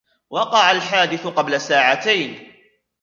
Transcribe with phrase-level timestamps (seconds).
[0.29, 2.51] وقع الحادث قبل ساعتين.